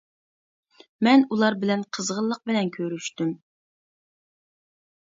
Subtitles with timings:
[1.07, 3.37] مەن ئۇلار بىلەن قىزغىنلىق بىلەن كۆرۈشتۈم.